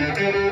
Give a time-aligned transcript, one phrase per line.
[0.00, 0.49] Música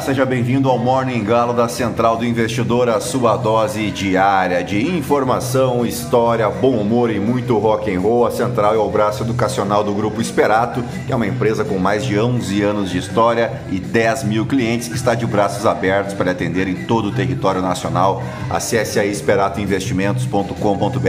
[0.00, 5.84] seja bem-vindo ao Morning Galo da Central do Investidor, a sua dose diária de informação,
[5.84, 8.26] história, bom humor e muito rock and roll.
[8.26, 12.04] A Central é o braço educacional do Grupo Esperato, que é uma empresa com mais
[12.04, 16.30] de 11 anos de história e 10 mil clientes que está de braços abertos para
[16.30, 18.22] atender em todo o território nacional.
[18.50, 21.08] Acesse aí esperatoinvestimentos.com.br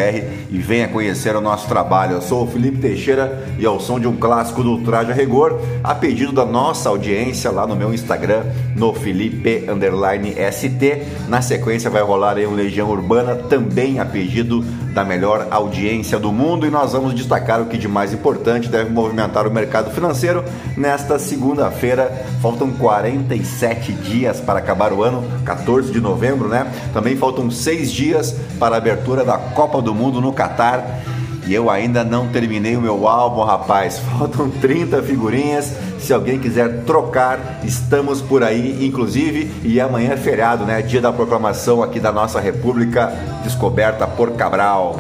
[0.50, 2.14] e venha conhecer o nosso trabalho.
[2.14, 5.60] Eu sou o Felipe Teixeira e ao som de um clássico do Traje a Rigor,
[5.84, 8.44] a pedido da nossa audiência lá no meu Instagram,
[8.76, 11.04] no Felipe underline ST.
[11.28, 16.32] Na sequência vai rolar aí um Legião Urbana, também a pedido da melhor audiência do
[16.32, 16.66] mundo.
[16.66, 20.44] E nós vamos destacar o que de mais importante deve movimentar o mercado financeiro
[20.78, 22.26] nesta segunda-feira.
[22.42, 26.72] Faltam 47 dias para acabar o ano, 14 de novembro, né?
[26.94, 31.02] Também faltam seis dias para a abertura da Copa do Mundo no Catar.
[31.46, 34.00] E eu ainda não terminei o meu álbum, rapaz.
[34.18, 35.74] Faltam 30 figurinhas.
[36.00, 39.52] Se alguém quiser trocar, estamos por aí, inclusive.
[39.64, 40.82] E amanhã é feriado, né?
[40.82, 43.14] Dia da proclamação aqui da nossa República,
[43.44, 45.00] descoberta por Cabral.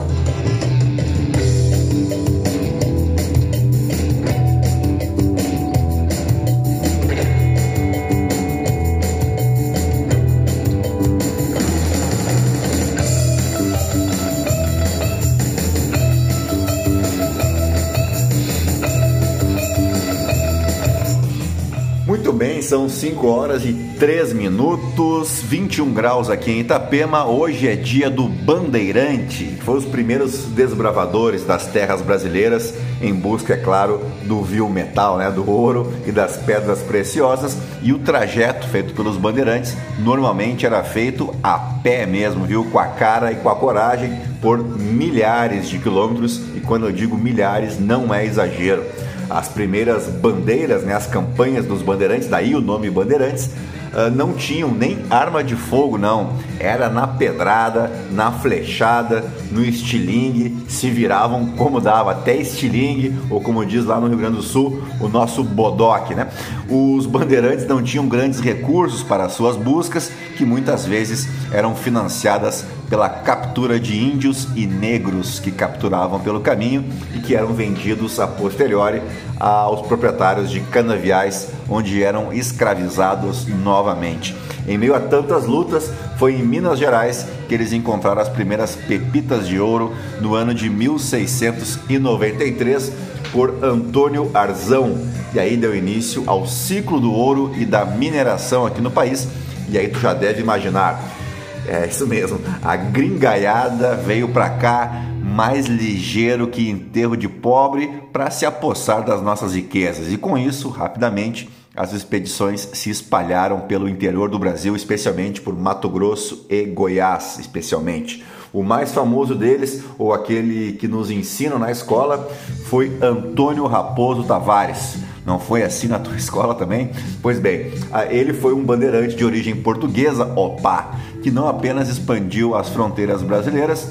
[22.73, 27.25] São 5 horas e 3 minutos, 21 graus aqui em Itapema.
[27.25, 33.55] Hoje é dia do Bandeirante, que foi os primeiros desbravadores das terras brasileiras em busca,
[33.55, 37.57] é claro, do vil metal, né, do ouro e das pedras preciosas.
[37.81, 42.85] E o trajeto feito pelos bandeirantes normalmente era feito a pé mesmo, viu, com a
[42.85, 46.39] cara e com a coragem por milhares de quilômetros.
[46.55, 48.83] E quando eu digo milhares, não é exagero
[49.29, 53.49] as primeiras bandeiras, né, as campanhas dos bandeirantes, daí o nome Bandeirantes,
[53.93, 56.33] uh, não tinham nem arma de fogo, não.
[56.59, 63.65] Era na pedrada, na flechada, no estilingue, se viravam como dava, até estilingue, ou como
[63.65, 66.27] diz lá no Rio Grande do Sul, o nosso bodoque, né?
[66.69, 73.09] Os bandeirantes não tinham grandes recursos para suas buscas, que muitas vezes eram financiadas pela
[73.09, 79.01] captura de índios e negros que capturavam pelo caminho e que eram vendidos a posteriori
[79.39, 84.35] aos proprietários de canaviais, onde eram escravizados novamente.
[84.67, 89.47] Em meio a tantas lutas, foi em Minas Gerais que eles encontraram as primeiras pepitas
[89.47, 92.93] de ouro no ano de 1693
[93.31, 94.99] por Antônio Arzão.
[95.33, 99.27] E aí deu início ao ciclo do ouro e da mineração aqui no país.
[99.67, 101.22] E aí tu já deve imaginar
[101.67, 102.39] é isso mesmo.
[102.61, 109.21] A gringaiada veio para cá mais ligeiro que enterro de pobre para se apossar das
[109.21, 110.11] nossas riquezas.
[110.11, 115.89] E com isso, rapidamente, as expedições se espalharam pelo interior do Brasil, especialmente por Mato
[115.89, 118.23] Grosso e Goiás, especialmente.
[118.53, 122.29] O mais famoso deles, ou aquele que nos ensina na escola,
[122.65, 124.97] foi Antônio Raposo Tavares.
[125.25, 126.91] Não foi assim na tua escola também?
[127.23, 127.71] Pois bem,
[128.11, 130.91] ele foi um bandeirante de origem portuguesa, opa,
[131.23, 133.87] que não apenas expandiu as fronteiras brasileiras,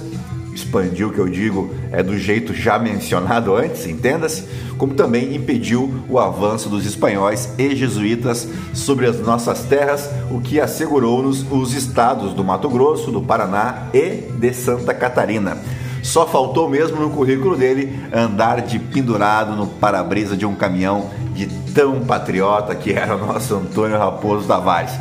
[0.54, 4.44] expandiu, que eu digo, é do jeito já mencionado antes, entenda-se,
[4.76, 10.60] como também impediu o avanço dos espanhóis e jesuítas sobre as nossas terras, o que
[10.60, 15.56] assegurou-nos os estados do Mato Grosso, do Paraná e de Santa Catarina.
[16.02, 21.46] Só faltou mesmo no currículo dele andar de pendurado no para-brisa de um caminhão de
[21.72, 24.92] tão patriota que era o nosso Antônio Raposo Tavares.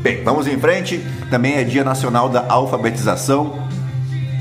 [0.00, 1.04] Bem, vamos em frente.
[1.28, 3.68] Também é Dia Nacional da Alfabetização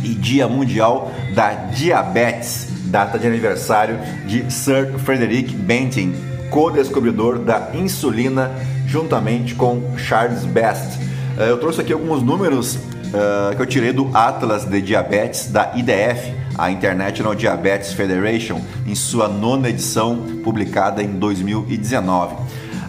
[0.03, 6.13] e Dia Mundial da Diabetes, data de aniversário de Sir Frederick Banting,
[6.51, 8.51] co-descobridor da insulina,
[8.85, 10.99] juntamente com Charles Best.
[11.39, 15.71] Eh, eu trouxe aqui alguns números uh, que eu tirei do Atlas de Diabetes da
[15.75, 22.35] IDF, a International Diabetes Federation, em sua nona edição, publicada em 2019.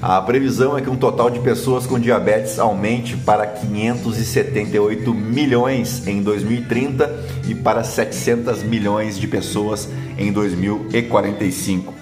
[0.00, 6.22] A previsão é que um total de pessoas com diabetes aumente para 578 milhões em
[6.22, 11.92] 2030 e para 700 milhões de pessoas em 2045.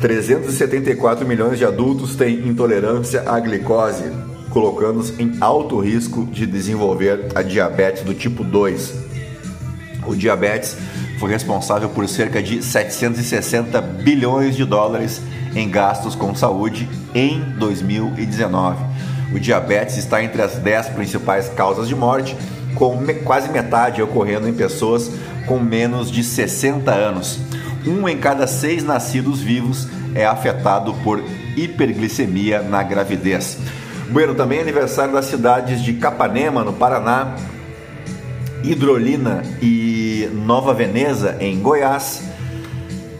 [0.00, 4.04] 374 milhões de adultos têm intolerância à glicose.
[4.50, 8.94] colocando-os em alto risco de desenvolver a diabetes do tipo 2.
[10.06, 10.76] O diabetes
[11.20, 15.20] foi responsável por cerca de 760 bilhões de dólares
[15.54, 18.82] em gastos com saúde em 2019.
[19.30, 22.34] O diabetes está entre as 10 principais causas de morte,
[22.74, 25.10] com quase metade ocorrendo em pessoas
[25.46, 27.38] com menos de 60 anos.
[27.86, 31.22] Um em cada seis nascidos vivos é afetado por
[31.54, 33.58] hiperglicemia na gravidez.
[34.10, 37.36] Bueno, também é aniversário das cidades de Capanema, no Paraná,
[38.62, 42.22] Hidrolina e Nova Veneza, em Goiás,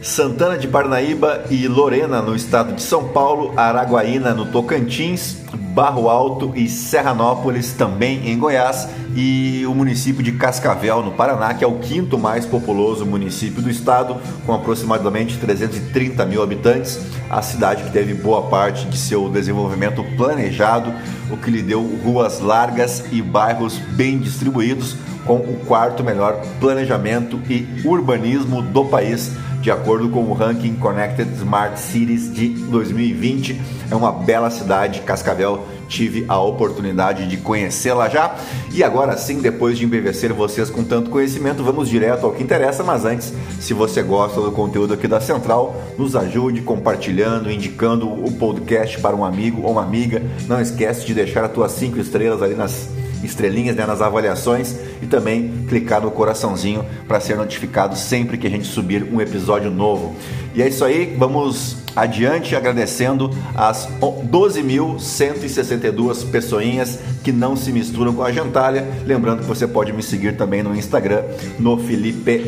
[0.01, 6.53] Santana de Parnaíba e Lorena, no estado de São Paulo, Araguaína, no Tocantins, Barro Alto
[6.55, 11.77] e Serranópolis, também em Goiás, e o município de Cascavel, no Paraná, que é o
[11.77, 16.99] quinto mais populoso município do estado, com aproximadamente 330 mil habitantes.
[17.29, 20.91] A cidade que teve boa parte de seu desenvolvimento planejado,
[21.29, 27.39] o que lhe deu ruas largas e bairros bem distribuídos, com o quarto melhor planejamento
[27.49, 29.31] e urbanismo do país
[29.61, 33.61] de acordo com o ranking Connected Smart Cities de 2020.
[33.91, 35.67] É uma bela cidade, Cascavel.
[35.87, 38.35] Tive a oportunidade de conhecê-la já.
[38.73, 42.83] E agora sim, depois de embevecer vocês com tanto conhecimento, vamos direto ao que interessa.
[42.83, 48.31] Mas antes, se você gosta do conteúdo aqui da Central, nos ajude compartilhando, indicando o
[48.31, 50.23] podcast para um amigo ou uma amiga.
[50.47, 52.89] Não esquece de deixar as tuas cinco estrelas ali nas
[53.23, 58.49] estrelinhas né, nas avaliações e também clicar no coraçãozinho para ser notificado sempre que a
[58.49, 60.15] gente subir um episódio novo.
[60.53, 68.21] E é isso aí, vamos adiante agradecendo as 12.162 pessoinhas que não se misturam com
[68.23, 68.85] a gentalha.
[69.05, 71.23] Lembrando que você pode me seguir também no Instagram,
[71.59, 72.45] no Felipe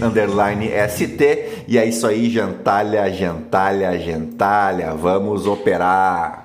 [0.90, 1.64] ST.
[1.68, 4.94] E é isso aí, gentalha, gentalha, gentalha.
[4.94, 6.43] Vamos operar!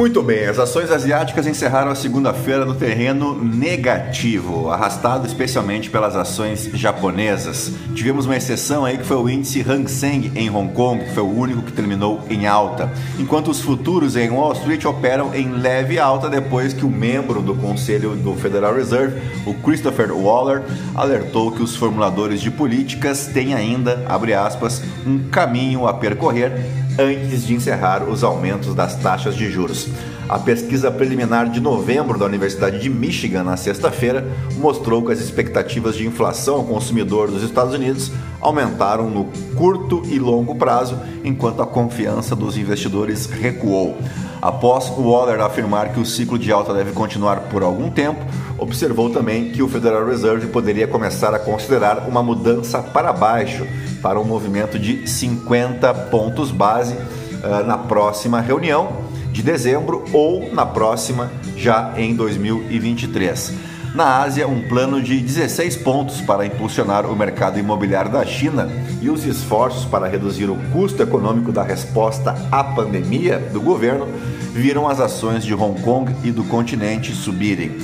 [0.00, 6.70] Muito bem, as ações asiáticas encerraram a segunda-feira no terreno negativo, arrastado especialmente pelas ações
[6.72, 7.70] japonesas.
[7.94, 11.22] Tivemos uma exceção aí que foi o índice Hang Seng em Hong Kong, que foi
[11.22, 15.98] o único que terminou em alta, enquanto os futuros em Wall Street operam em leve
[15.98, 20.62] alta depois que o membro do Conselho do Federal Reserve, o Christopher Waller,
[20.94, 27.46] alertou que os formuladores de políticas têm ainda, abre aspas, um caminho a percorrer antes
[27.46, 29.88] de encerrar os aumentos das taxas de juros.
[30.28, 34.24] A pesquisa preliminar de novembro da Universidade de Michigan, na sexta-feira,
[34.58, 39.24] mostrou que as expectativas de inflação ao consumidor dos Estados Unidos aumentaram no
[39.56, 43.98] curto e longo prazo, enquanto a confiança dos investidores recuou.
[44.40, 48.24] Após o Waller afirmar que o ciclo de alta deve continuar por algum tempo,
[48.56, 53.66] observou também que o Federal Reserve poderia começar a considerar uma mudança para baixo
[54.02, 60.66] para um movimento de 50 pontos base uh, na próxima reunião de dezembro ou na
[60.66, 63.70] próxima já em 2023.
[63.94, 68.68] Na Ásia, um plano de 16 pontos para impulsionar o mercado imobiliário da China
[69.02, 74.06] e os esforços para reduzir o custo econômico da resposta à pandemia do governo
[74.52, 77.78] viram as ações de Hong Kong e do continente subirem.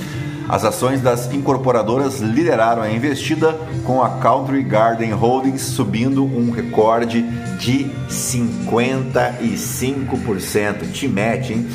[0.49, 7.23] As ações das incorporadoras lideraram a investida, com a Country Garden Holdings subindo um recorde
[7.59, 10.93] de 55%.
[10.93, 11.67] Te mete, hein?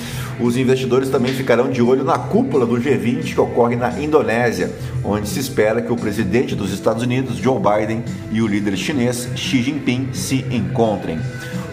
[0.42, 4.72] Os investidores também ficarão de olho na cúpula do G20 que ocorre na Indonésia,
[5.04, 9.30] onde se espera que o presidente dos Estados Unidos, Joe Biden, e o líder chinês
[9.36, 11.20] Xi Jinping se encontrem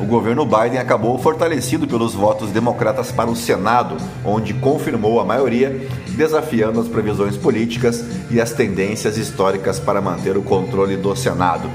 [0.01, 5.89] o governo Biden acabou fortalecido pelos votos democratas para o Senado, onde confirmou a maioria,
[6.11, 11.69] desafiando as previsões políticas e as tendências históricas para manter o controle do Senado.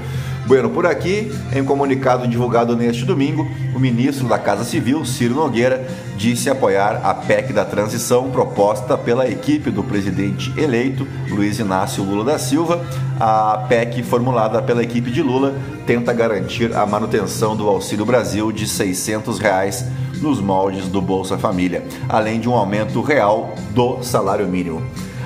[0.46, 5.86] Bueno, por aqui, em comunicado divulgado neste domingo, o ministro da Casa Civil, Ciro Nogueira,
[6.18, 12.24] disse apoiar a PEC da transição proposta pela equipe do presidente eleito, Luiz Inácio Lula
[12.24, 12.84] da Silva.
[13.18, 15.54] A PEC formulada pela equipe de Lula
[15.86, 19.86] tenta garantir a manutenção do Auxílio Brasil de 600 reais
[20.20, 24.82] nos moldes do Bolsa Família, além de um aumento real do salário mínimo.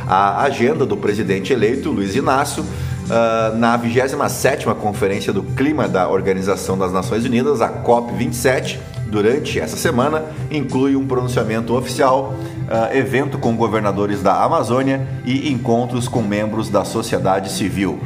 [0.07, 2.65] A agenda do presidente eleito, Luiz Inácio,
[3.09, 9.77] uh, na 27ª Conferência do Clima da Organização das Nações Unidas, a COP27, durante essa
[9.77, 12.35] semana inclui um pronunciamento oficial,
[12.69, 17.99] uh, evento com governadores da Amazônia e encontros com membros da sociedade civil.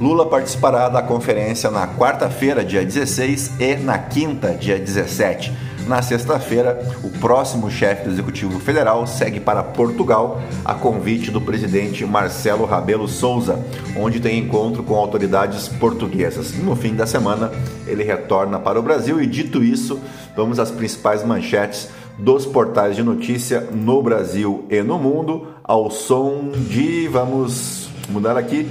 [0.00, 5.52] Lula participará da conferência na quarta-feira, dia 16, e na quinta, dia 17.
[5.90, 12.06] Na sexta-feira, o próximo chefe do Executivo Federal segue para Portugal a convite do presidente
[12.06, 13.58] Marcelo Rabelo Souza,
[13.96, 16.54] onde tem encontro com autoridades portuguesas.
[16.56, 17.50] No fim da semana,
[17.88, 19.98] ele retorna para o Brasil e, dito isso,
[20.36, 26.52] vamos às principais manchetes dos portais de notícia no Brasil e no mundo, ao som
[26.68, 27.08] de.
[27.08, 28.70] Vamos mudar aqui.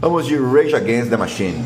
[0.00, 1.64] Vamos de Rage Against the Machine.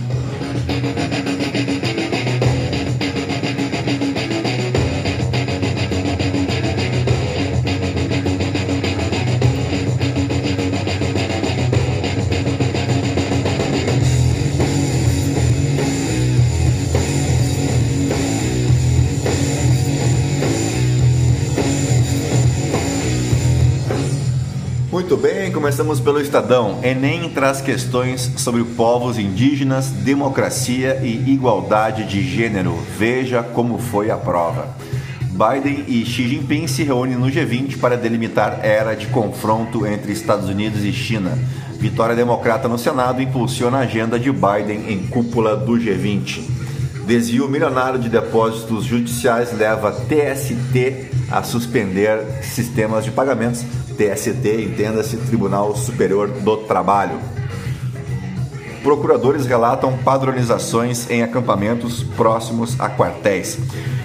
[25.58, 26.78] Começamos pelo Estadão.
[26.84, 32.78] Enem traz questões sobre povos indígenas, democracia e igualdade de gênero.
[32.96, 34.68] Veja como foi a prova.
[35.32, 40.48] Biden e Xi Jinping se reúnem no G20 para delimitar era de confronto entre Estados
[40.48, 41.36] Unidos e China.
[41.72, 46.57] Vitória democrata no Senado impulsiona a agenda de Biden em cúpula do G20.
[47.08, 53.64] Desvio milionário de depósitos judiciais leva TST a suspender sistemas de pagamentos
[53.96, 57.18] TST, entenda-se Tribunal Superior do Trabalho.
[58.82, 63.58] Procuradores relatam padronizações em acampamentos próximos a quartéis.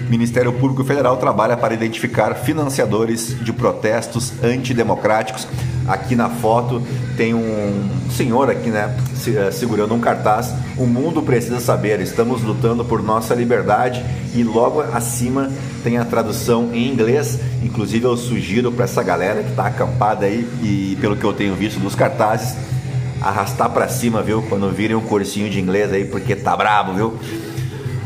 [0.08, 5.46] Ministério Público Federal trabalha para identificar financiadores de protestos antidemocráticos.
[5.86, 6.82] Aqui na foto
[7.16, 10.54] tem um senhor aqui, né, eh, segurando um cartaz.
[10.78, 12.00] O mundo precisa saber.
[12.00, 15.50] Estamos lutando por nossa liberdade e logo acima
[15.82, 17.38] tem a tradução em inglês.
[17.62, 21.54] Inclusive eu sugiro para essa galera que está acampada aí e pelo que eu tenho
[21.54, 22.56] visto dos cartazes
[23.20, 24.42] arrastar para cima, viu?
[24.42, 27.18] Quando virem um cursinho de inglês aí, porque tá brabo, viu?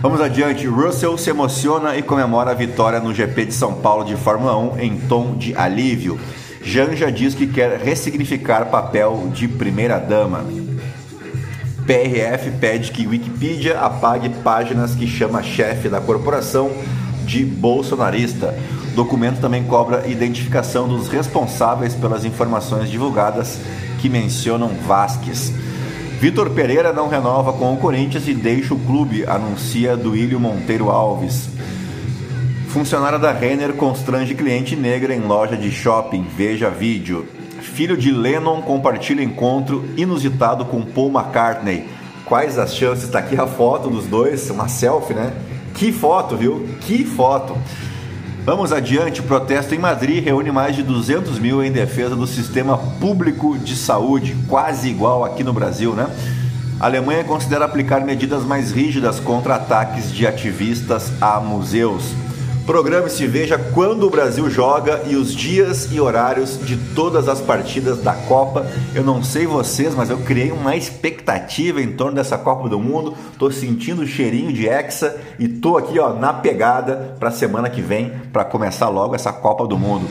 [0.00, 0.66] Vamos adiante.
[0.66, 4.78] Russell se emociona e comemora a vitória no GP de São Paulo de Fórmula 1
[4.78, 6.18] em tom de alívio.
[6.68, 10.44] Janja diz que quer ressignificar papel de primeira-dama.
[11.86, 16.70] PRF pede que Wikipedia apague páginas que chama chefe da corporação
[17.24, 18.54] de bolsonarista.
[18.92, 23.58] O documento também cobra identificação dos responsáveis pelas informações divulgadas
[23.98, 25.50] que mencionam Vasques.
[26.20, 31.48] Vitor Pereira não renova com o Corinthians e deixa o clube, anuncia Duílio Monteiro Alves.
[32.68, 36.26] Funcionária da Renner constrange cliente negra em loja de shopping.
[36.36, 37.26] Veja vídeo.
[37.62, 41.88] Filho de Lennon compartilha encontro inusitado com Paul McCartney.
[42.26, 43.04] Quais as chances?
[43.04, 45.32] Está aqui a foto dos dois, uma selfie, né?
[45.74, 46.68] Que foto, viu?
[46.82, 47.56] Que foto!
[48.44, 49.22] Vamos adiante.
[49.22, 54.36] Protesto em Madrid reúne mais de 200 mil em defesa do sistema público de saúde,
[54.46, 56.06] quase igual aqui no Brasil, né?
[56.78, 62.27] A Alemanha considera aplicar medidas mais rígidas contra ataques de ativistas a museus.
[62.68, 68.02] Programe-se veja quando o Brasil joga e os dias e horários de todas as partidas
[68.02, 68.66] da Copa.
[68.94, 73.14] Eu não sei vocês, mas eu criei uma expectativa em torno dessa Copa do Mundo.
[73.38, 77.80] Tô sentindo o cheirinho de Hexa e tô aqui, ó, na pegada para semana que
[77.80, 80.06] vem para começar logo essa Copa do Mundo.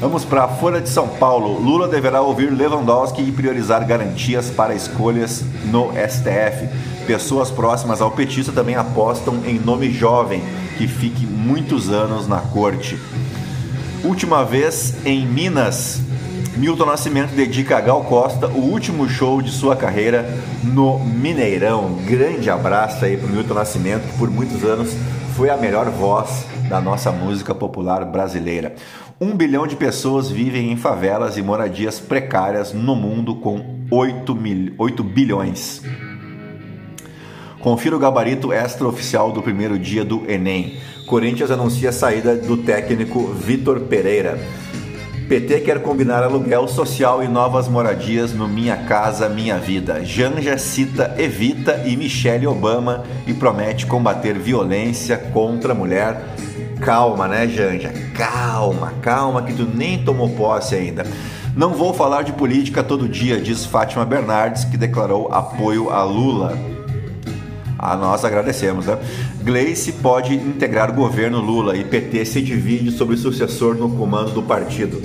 [0.00, 1.60] Vamos para a Folha de São Paulo.
[1.60, 6.70] Lula deverá ouvir Lewandowski e priorizar garantias para escolhas no STF.
[7.06, 10.42] Pessoas próximas ao petista também apostam em nome jovem
[10.78, 12.96] que fique muitos anos na corte.
[14.04, 16.00] Última vez em Minas,
[16.56, 20.24] Milton Nascimento dedica a Gal Costa o último show de sua carreira
[20.62, 21.98] no Mineirão.
[22.06, 24.94] Grande abraço aí para Milton Nascimento, que por muitos anos
[25.36, 28.76] foi a melhor voz da nossa música popular brasileira.
[29.20, 34.74] Um bilhão de pessoas vivem em favelas e moradias precárias no mundo com 8, mil,
[34.78, 35.82] 8 bilhões.
[37.60, 40.76] Confira o gabarito extra-oficial do primeiro dia do Enem.
[41.06, 44.38] Corinthians anuncia a saída do técnico Vitor Pereira.
[45.28, 50.04] PT quer combinar aluguel social e novas moradias no Minha Casa Minha Vida.
[50.04, 56.22] Janja cita Evita e Michelle Obama e promete combater violência contra a mulher.
[56.80, 57.92] Calma, né, Janja?
[58.14, 61.04] Calma, calma, que tu nem tomou posse ainda.
[61.54, 66.77] Não vou falar de política todo dia, diz Fátima Bernardes, que declarou apoio a Lula.
[67.78, 68.98] A nós agradecemos, né?
[69.42, 75.00] Gleice pode integrar governo Lula e PT se divide sobre sucessor no comando do partido.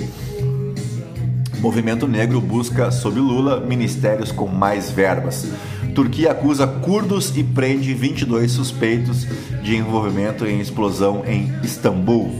[1.60, 5.46] Movimento Negro busca, sob Lula, ministérios com mais verbas.
[5.94, 9.24] Turquia acusa curdos e prende 22 suspeitos
[9.62, 12.38] de envolvimento em explosão em Istambul.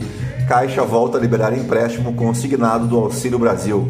[0.48, 3.88] Caixa volta a liberar empréstimo consignado do Auxílio Brasil.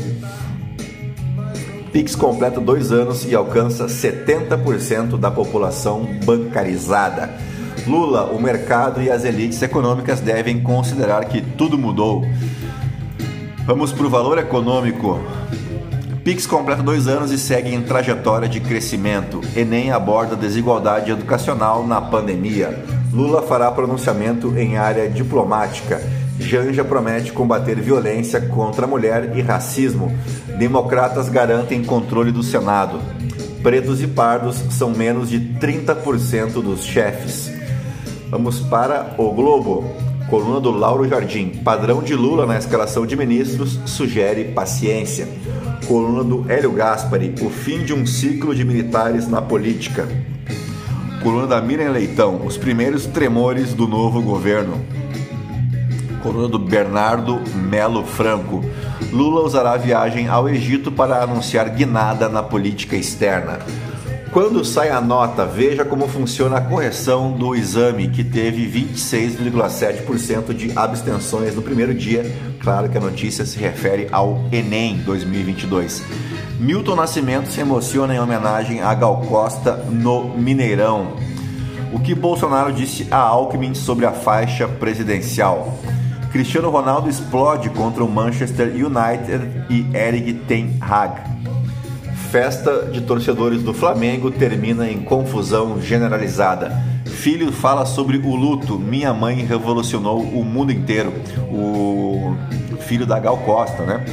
[1.94, 7.30] Pix completa dois anos e alcança 70% da população bancarizada.
[7.86, 12.26] Lula, o mercado e as elites econômicas devem considerar que tudo mudou.
[13.64, 15.20] Vamos para o valor econômico.
[16.24, 19.40] Pix completa dois anos e segue em trajetória de crescimento.
[19.54, 22.76] Enem aborda desigualdade educacional na pandemia.
[23.12, 26.02] Lula fará pronunciamento em área diplomática.
[26.40, 30.12] Janja promete combater violência contra a mulher e racismo.
[30.58, 33.00] Democratas garantem controle do Senado.
[33.62, 37.50] Pretos e pardos são menos de 30% dos chefes.
[38.30, 39.84] Vamos para o Globo.
[40.28, 41.48] Coluna do Lauro Jardim.
[41.64, 45.28] Padrão de Lula na escalação de ministros sugere paciência.
[45.86, 47.34] Coluna do Hélio Gaspari.
[47.40, 50.08] O fim de um ciclo de militares na política.
[51.22, 52.44] Coluna da Miriam Leitão.
[52.44, 54.84] Os primeiros tremores do novo governo.
[56.22, 58.64] Coluna do Bernardo Melo Franco.
[59.12, 63.58] Lula usará a viagem ao Egito para anunciar guinada na política externa.
[64.34, 70.76] Quando sai a nota, veja como funciona a correção do exame, que teve 26,7% de
[70.76, 72.24] abstenções no primeiro dia.
[72.60, 76.02] Claro que a notícia se refere ao Enem 2022.
[76.58, 81.12] Milton Nascimento se emociona em homenagem a Gal Costa no Mineirão.
[81.92, 85.78] O que Bolsonaro disse a Alckmin sobre a faixa presidencial?
[86.34, 91.34] Cristiano Ronaldo explode contra o Manchester United e Eric Ten Hag
[92.34, 96.76] festa de torcedores do Flamengo termina em confusão generalizada.
[97.06, 98.76] Filho fala sobre o luto.
[98.76, 101.12] Minha mãe revolucionou o mundo inteiro.
[101.48, 102.34] O
[102.80, 104.04] filho da Gal Costa, né?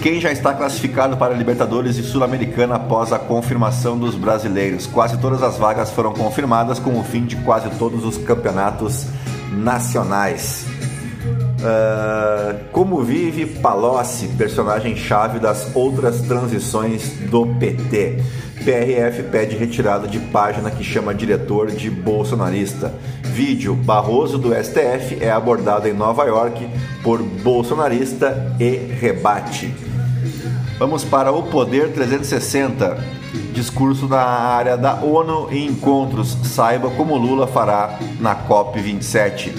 [0.00, 4.86] Quem já está classificado para Libertadores e Sul-Americana após a confirmação dos brasileiros?
[4.86, 9.08] Quase todas as vagas foram confirmadas com o fim de quase todos os campeonatos
[9.50, 10.66] nacionais.
[11.60, 18.22] Uh, como vive Palocci, personagem-chave das outras transições do PT?
[18.64, 22.94] PRF pede retirada de página que chama diretor de bolsonarista.
[23.22, 26.68] Vídeo: Barroso do STF é abordado em Nova York
[27.02, 29.89] por bolsonarista e rebate.
[30.78, 32.96] Vamos para o Poder 360.
[33.52, 36.36] Discurso na área da ONU e encontros.
[36.44, 39.52] Saiba como Lula fará na COP27.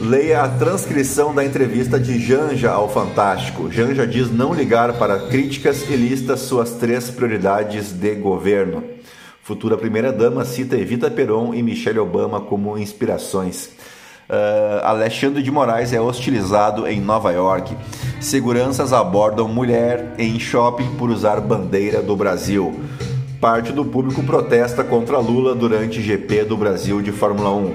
[0.00, 3.70] Leia a transcrição da entrevista de Janja ao Fantástico.
[3.70, 8.82] Janja diz não ligar para críticas e lista suas três prioridades de governo.
[9.42, 13.73] Futura primeira-dama cita Evita Peron e Michelle Obama como inspirações.
[14.28, 17.76] Uh, Alexandre de Moraes é hostilizado em Nova York.
[18.20, 22.80] Seguranças abordam mulher em shopping por usar bandeira do Brasil.
[23.40, 27.64] Parte do público protesta contra Lula durante GP do Brasil de Fórmula 1.
[27.64, 27.74] Uh,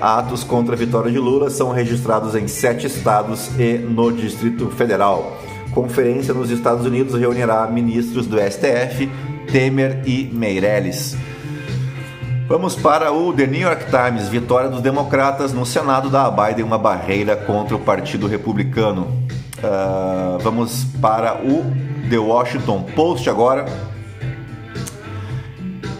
[0.00, 5.36] atos contra a vitória de Lula são registrados em sete estados e no Distrito Federal.
[5.72, 9.10] Conferência nos Estados Unidos reunirá ministros do STF,
[9.52, 11.14] Temer e Meirelles.
[12.46, 14.28] Vamos para o The New York Times.
[14.28, 19.06] Vitória dos democratas no Senado dá a Biden uma barreira contra o Partido Republicano.
[19.58, 21.64] Uh, vamos para o
[22.10, 23.64] The Washington Post agora.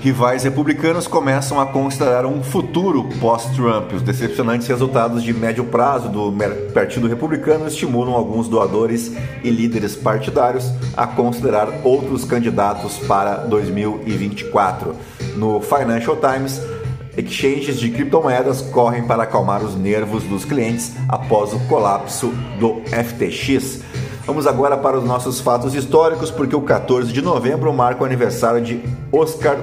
[0.03, 3.95] Rivais republicanos começam a considerar um futuro pós-Trump.
[3.95, 6.31] Os decepcionantes resultados de médio prazo do
[6.75, 9.11] Partido Republicano estimulam alguns doadores
[9.43, 14.95] e líderes partidários a considerar outros candidatos para 2024.
[15.37, 16.61] No Financial Times,
[17.17, 23.81] exchanges de criptomoedas correm para acalmar os nervos dos clientes após o colapso do FTX.
[24.27, 28.63] Vamos agora para os nossos fatos históricos, porque o 14 de novembro marca o aniversário
[28.63, 29.59] de Oscar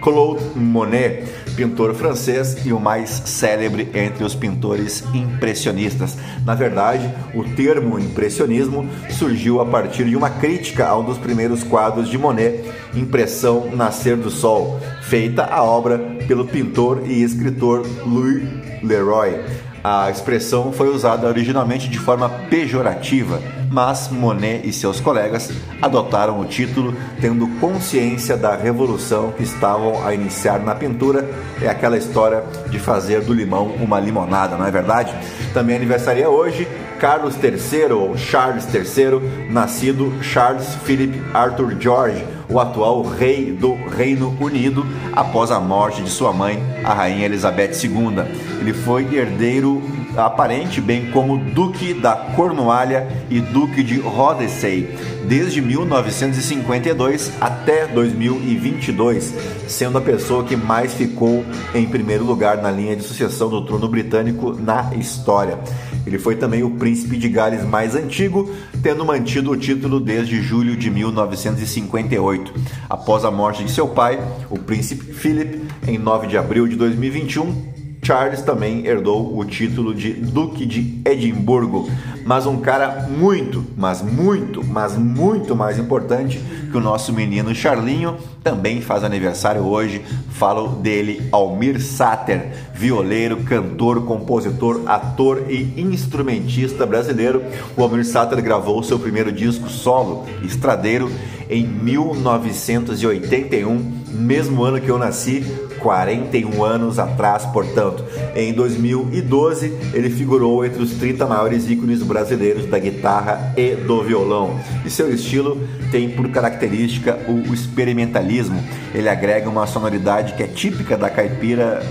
[0.00, 6.16] Claude Monet, pintor francês e o mais célebre entre os pintores impressionistas.
[6.44, 11.62] Na verdade, o termo impressionismo surgiu a partir de uma crítica a um dos primeiros
[11.62, 14.80] quadros de Monet, Impressão Nascer do Sol,
[15.10, 18.44] feita a obra pelo pintor e escritor Louis
[18.80, 19.40] Leroy.
[19.82, 25.50] A expressão foi usada originalmente de forma pejorativa, mas Monet e seus colegas
[25.82, 31.28] adotaram o título tendo consciência da revolução que estavam a iniciar na pintura.
[31.60, 35.12] É aquela história de fazer do limão uma limonada, não é verdade?
[35.52, 36.68] Também aniversaria hoje
[37.00, 44.36] Carlos III ou Charles III, nascido Charles Philip Arthur George, o atual rei do Reino
[44.38, 44.84] Unido,
[45.14, 48.22] após a morte de sua mãe, a rainha Elizabeth II.
[48.60, 49.82] Ele foi herdeiro
[50.26, 54.88] aparente, bem como Duque da Cornualha e Duque de Rodesay,
[55.26, 59.34] desde 1952 até 2022,
[59.68, 63.88] sendo a pessoa que mais ficou em primeiro lugar na linha de sucessão do trono
[63.88, 65.58] britânico na história.
[66.06, 68.50] Ele foi também o príncipe de Gales mais antigo,
[68.82, 72.52] tendo mantido o título desde julho de 1958.
[72.88, 77.69] Após a morte de seu pai, o príncipe Philip, em 9 de abril de 2021,
[78.10, 81.88] Charles também herdou o título de Duque de Edimburgo,
[82.26, 86.40] mas um cara muito, mas muito, mas muito mais importante
[86.72, 90.04] que o nosso menino Charlinho também faz aniversário hoje.
[90.30, 97.40] Falo dele, Almir Sater, violeiro, cantor, compositor, ator e instrumentista brasileiro.
[97.76, 101.08] O Almir Sater gravou seu primeiro disco solo, Estradeiro,
[101.48, 105.44] em 1981, mesmo ano que eu nasci,
[105.80, 108.04] 41 anos atrás, portanto.
[108.34, 114.58] Em 2012, ele figurou entre os 30 maiores ícones brasileiros da guitarra e do violão.
[114.84, 118.62] E seu estilo tem por característica o experimentalismo.
[118.94, 121.82] Ele agrega uma sonoridade que é típica da caipira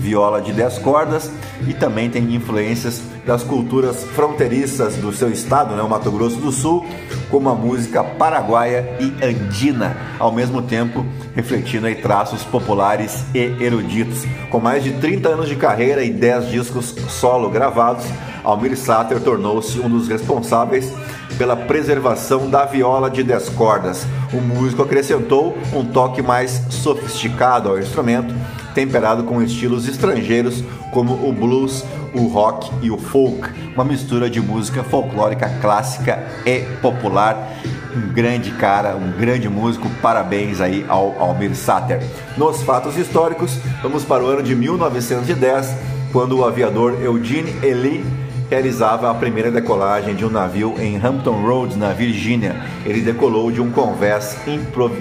[0.00, 1.30] viola de 10 cordas
[1.68, 6.50] e também tem influências das culturas fronteiriças do seu estado, né, o Mato Grosso do
[6.50, 6.84] Sul,
[7.30, 14.24] como a música paraguaia e andina, ao mesmo tempo refletindo aí traços populares e eruditos.
[14.50, 18.04] Com mais de 30 anos de carreira e 10 discos solo gravados,
[18.42, 20.92] Almir Sater tornou-se um dos responsáveis
[21.36, 24.06] pela preservação da viola de 10 cordas.
[24.32, 28.34] O músico acrescentou um toque mais sofisticado ao instrumento,
[28.80, 34.40] temperado com estilos estrangeiros como o blues, o rock e o folk, uma mistura de
[34.40, 37.52] música folclórica clássica e popular.
[37.94, 42.00] Um grande cara, um grande músico, parabéns aí ao Almir Sater.
[42.38, 45.76] Nos fatos históricos, vamos para o ano de 1910,
[46.10, 48.02] quando o aviador Eugene Ely
[48.50, 52.56] realizava a primeira decolagem de um navio em Hampton Roads, na Virgínia.
[52.84, 54.36] Ele decolou de um convés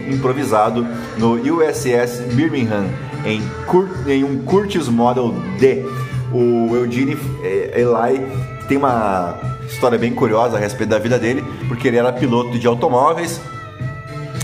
[0.08, 2.86] improvisado no USS Birmingham
[3.26, 3.42] em,
[4.08, 5.84] em um Curtiss Model D
[6.32, 8.26] o Eugene eh, Eli
[8.68, 9.36] tem uma
[9.68, 13.42] história bem curiosa a respeito da vida dele, porque ele era piloto de automóveis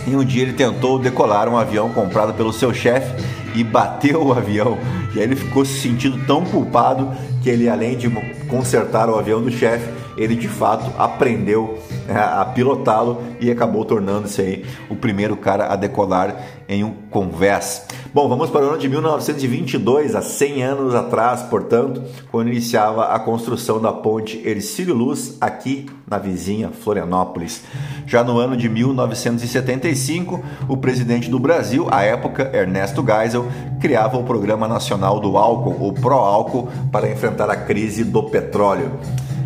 [0.07, 3.23] e um dia ele tentou decolar um avião comprado pelo seu chefe
[3.55, 4.77] e bateu o avião.
[5.15, 7.09] E aí ele ficou se sentindo tão culpado
[7.41, 8.09] que ele, além de
[8.47, 14.41] consertar o avião do chefe, ele de fato aprendeu é, a pilotá-lo e acabou tornando-se
[14.41, 16.35] aí o primeiro cara a decolar
[16.67, 17.83] em um Converse.
[18.13, 22.01] Bom, vamos para o ano de 1922, há 100 anos atrás, portanto,
[22.31, 27.63] quando iniciava a construção da ponte Ercílio Luz aqui na vizinha Florianópolis.
[28.05, 33.47] Já no ano de 1975, o presidente do Brasil, à época Ernesto Geisel,
[33.81, 38.91] criava o Programa Nacional do Álcool, o Pro-Álcool, para enfrentar a crise do petróleo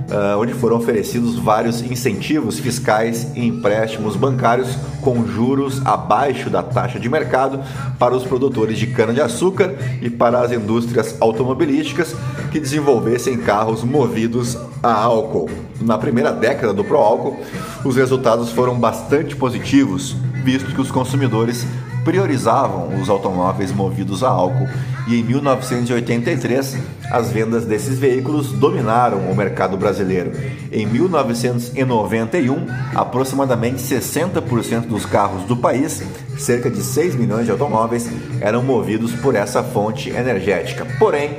[0.10, 7.00] uh, onde foram oferecidos vários incentivos fiscais e empréstimos bancários com juros abaixo da taxa
[7.00, 7.62] de mercado
[7.98, 12.16] para os produtores de cana-de-açúcar e para as indústrias automobilísticas
[12.52, 15.50] que desenvolvessem carros movidos a álcool.
[15.82, 17.38] Na primeira década do Pro-Álcool,
[17.86, 21.66] os resultados foram bastante positivos, visto que os consumidores
[22.10, 24.68] priorizavam os automóveis movidos a álcool
[25.08, 26.76] e em 1983
[27.12, 30.32] as vendas desses veículos dominaram o mercado brasileiro.
[30.72, 36.02] Em 1991, aproximadamente 60% dos carros do país,
[36.36, 38.10] cerca de 6 milhões de automóveis,
[38.42, 40.88] eram movidos por essa fonte energética.
[40.98, 41.38] Porém,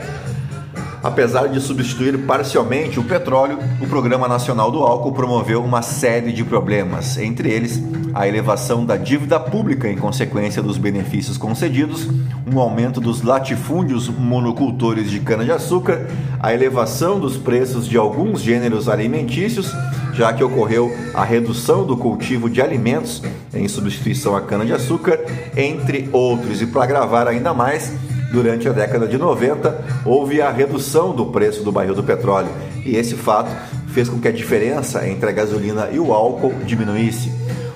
[1.02, 6.44] Apesar de substituir parcialmente o petróleo, o Programa Nacional do Álcool promoveu uma série de
[6.44, 7.82] problemas, entre eles
[8.12, 12.06] a elevação da dívida pública em consequência dos benefícios concedidos,
[12.46, 16.06] um aumento dos latifúndios monocultores de cana-de-açúcar,
[16.38, 19.72] a elevação dos preços de alguns gêneros alimentícios,
[20.12, 23.22] já que ocorreu a redução do cultivo de alimentos
[23.54, 25.18] em substituição à cana-de-açúcar,
[25.56, 26.60] entre outros.
[26.60, 27.92] E para agravar ainda mais,
[28.30, 32.50] durante a década de 90, houve a redução do preço do barril do petróleo
[32.84, 33.50] e esse fato
[33.88, 37.32] fez com que a diferença entre a gasolina e o álcool diminuísse.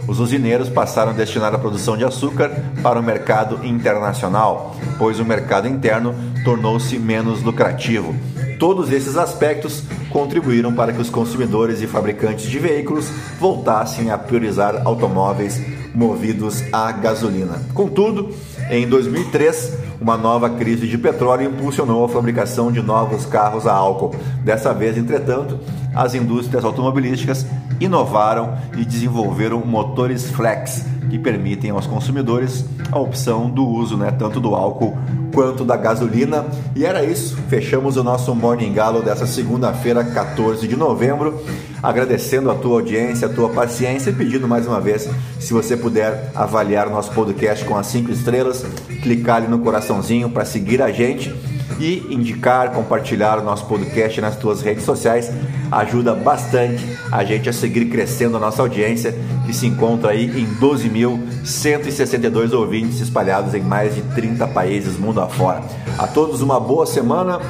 [0.06, 2.50] Os usineiros passaram a destinar a produção de açúcar
[2.82, 6.14] para o mercado internacional, pois o mercado interno
[6.44, 8.14] tornou-se menos lucrativo.
[8.58, 14.82] Todos esses aspectos contribuíram para que os consumidores e fabricantes de veículos voltassem a priorizar
[14.84, 15.60] automóveis
[15.94, 17.62] movidos a gasolina.
[17.72, 18.34] Contudo,
[18.70, 24.14] em 2003, uma nova crise de petróleo impulsionou a fabricação de novos carros a álcool.
[24.42, 25.58] Dessa vez, entretanto,
[25.94, 27.46] as indústrias automobilísticas
[27.80, 34.40] inovaram e desenvolveram motores flex, que permitem aos consumidores a opção do uso, né, tanto
[34.40, 34.96] do álcool
[35.32, 36.46] quanto da gasolina.
[36.76, 41.42] E era isso, fechamos o nosso Morning Galo dessa segunda-feira, 14 de novembro,
[41.82, 45.08] agradecendo a tua audiência, a tua paciência e pedindo mais uma vez,
[45.40, 48.64] se você puder avaliar o nosso podcast com as cinco estrelas,
[49.02, 51.34] clicar ali no coraçãozinho para seguir a gente
[51.78, 55.30] e indicar, compartilhar o nosso podcast nas tuas redes sociais.
[55.70, 59.14] Ajuda bastante a gente a seguir crescendo a nossa audiência,
[59.54, 65.62] se encontra aí em 12.162 ouvintes espalhados em mais de 30 países mundo afora.
[65.98, 67.40] A todos uma boa semana,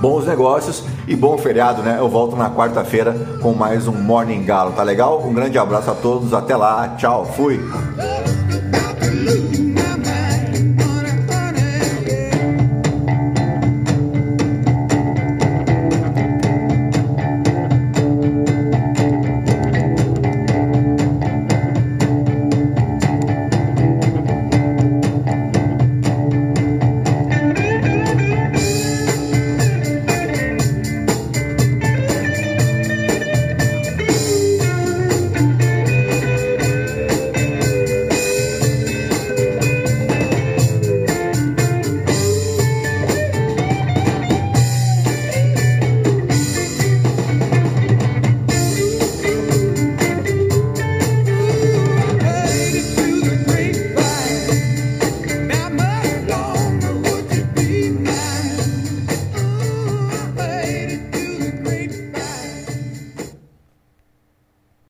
[0.00, 1.96] bons negócios e bom feriado, né?
[1.98, 5.26] Eu volto na quarta-feira com mais um Morning Galo, tá legal?
[5.26, 7.60] Um grande abraço a todos, até lá, tchau, fui!